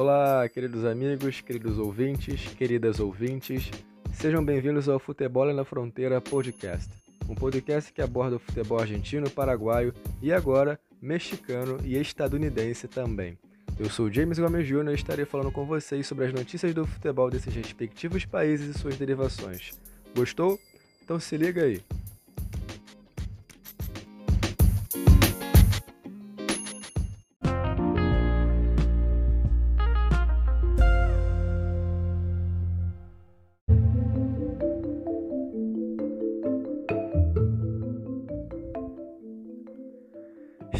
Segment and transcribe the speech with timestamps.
[0.00, 3.70] Olá, queridos amigos, queridos ouvintes, queridas ouvintes,
[4.14, 6.88] sejam bem-vindos ao Futebol na Fronteira Podcast,
[7.28, 9.92] um podcast que aborda o futebol argentino, paraguaio
[10.22, 13.38] e agora mexicano e estadunidense também.
[13.78, 14.92] Eu sou James Gomes Jr.
[14.92, 18.96] e estarei falando com vocês sobre as notícias do futebol desses respectivos países e suas
[18.96, 19.78] derivações.
[20.16, 20.58] Gostou?
[21.04, 21.99] Então se liga aí!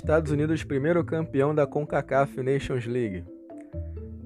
[0.01, 3.23] Estados Unidos primeiro campeão da CONCACAF Nations League.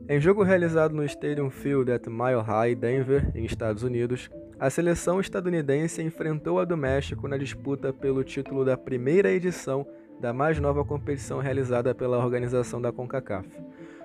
[0.08, 5.18] Em jogo realizado no Stadium Field at Mile High, Denver, em Estados Unidos, a seleção
[5.18, 9.84] estadunidense enfrentou a do México na disputa pelo título da primeira edição
[10.20, 13.48] da mais nova competição realizada pela organização da CONCACAF.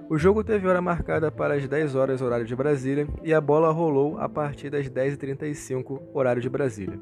[0.09, 3.71] O jogo teve hora marcada para as 10 horas horário de Brasília e a bola
[3.71, 6.99] rolou a partir das 10h35 horário de Brasília.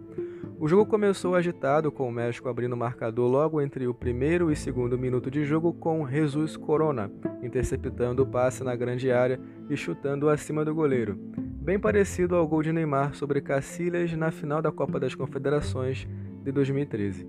[0.60, 4.56] O jogo começou agitado, com o México abrindo o marcador logo entre o primeiro e
[4.56, 10.30] segundo minuto de jogo, com Jesus Corona interceptando o passe na grande área e chutando
[10.30, 15.00] acima do goleiro, bem parecido ao gol de Neymar sobre Cacilhas na final da Copa
[15.00, 16.08] das Confederações
[16.44, 17.28] de 2013.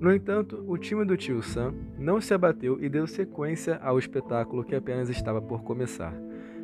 [0.00, 4.64] No entanto, o time do Tio Sam não se abateu e deu sequência ao espetáculo
[4.64, 6.14] que apenas estava por começar.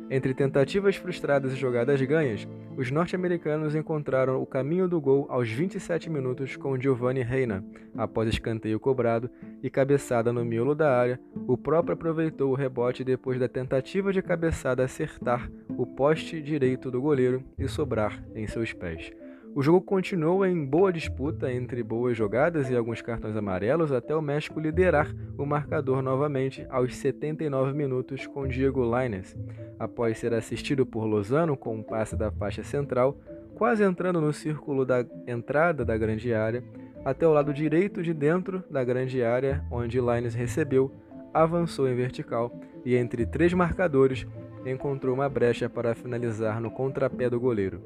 [0.09, 6.09] Entre tentativas frustradas e jogadas ganhas, os norte-americanos encontraram o caminho do gol aos 27
[6.09, 7.63] minutos com Giovanni Reina.
[7.97, 9.29] Após escanteio cobrado
[9.61, 14.21] e cabeçada no miolo da área, o próprio aproveitou o rebote depois da tentativa de
[14.21, 19.11] cabeçada acertar o poste direito do goleiro e sobrar em seus pés.
[19.57, 24.21] O jogo continuou em boa disputa entre boas jogadas e alguns cartões amarelos até o
[24.21, 29.35] México liderar o marcador novamente aos 79 minutos com Diego Lainez,
[29.79, 33.17] após ser assistido por Lozano com um passe da faixa central,
[33.55, 36.63] quase entrando no círculo da entrada da grande área,
[37.03, 40.93] até o lado direito de dentro da grande área onde Lainez recebeu,
[41.33, 42.53] avançou em vertical
[42.85, 44.23] e entre três marcadores
[44.67, 47.81] encontrou uma brecha para finalizar no contrapé do goleiro.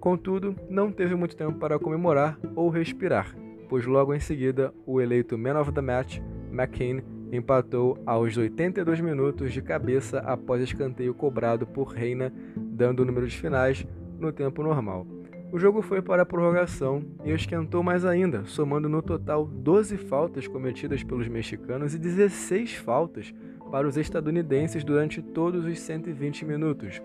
[0.00, 3.34] Contudo, não teve muito tempo para comemorar ou respirar,
[3.68, 6.18] pois logo em seguida o eleito Man of the Match,
[6.52, 13.86] McKean, empatou aos 82 minutos de cabeça após escanteio cobrado por Reina, dando números finais
[14.18, 15.06] no tempo normal.
[15.50, 20.46] O jogo foi para a prorrogação e esquentou mais ainda, somando no total 12 faltas
[20.46, 23.34] cometidas pelos mexicanos e 16 faltas
[23.70, 27.00] para os estadunidenses durante todos os 120 minutos.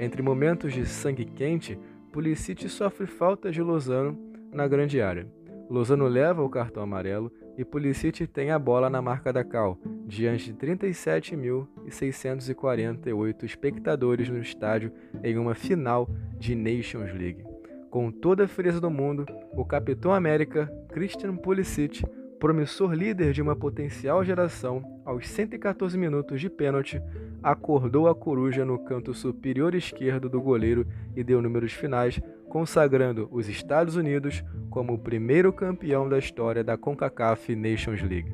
[0.00, 1.78] Entre momentos de sangue quente,
[2.14, 4.16] Pulisic sofre falta de Lozano
[4.52, 5.26] na grande área.
[5.68, 9.76] Lozano leva o cartão amarelo e Pulisic tem a bola na marca da Cal,
[10.06, 14.92] diante de 37.648 espectadores no estádio
[15.24, 16.08] em uma final
[16.38, 17.42] de Nations League.
[17.90, 22.04] Com toda a frieza do mundo, o capitão América, Christian Pulisic,
[22.38, 27.00] promissor líder de uma potencial geração, aos 114 minutos de pênalti,
[27.42, 30.86] acordou a coruja no canto superior esquerdo do goleiro
[31.16, 36.76] e deu números finais, consagrando os Estados Unidos como o primeiro campeão da história da
[36.76, 38.32] CONCACAF Nations League.